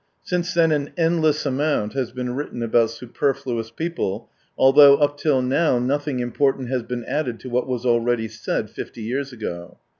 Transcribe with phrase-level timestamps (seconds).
[0.23, 5.43] Since then an en dless amount has been written about superfluous people, although up till
[5.43, 9.77] now nothing important has been added to what was already said fifty years ago.